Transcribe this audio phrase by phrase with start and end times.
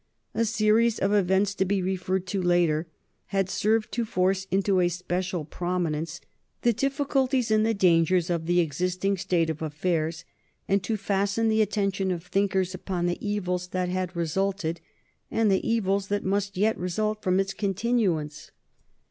[0.33, 2.87] A series of events, to be referred to later,
[3.27, 6.19] had served to force into a special prominence
[6.63, 10.25] the difficulties and the dangers of the existing state of affairs
[10.67, 14.81] and to fasten the attention of thinkers upon the evils that had resulted,
[15.29, 18.49] and the evils that must yet result from its continuance.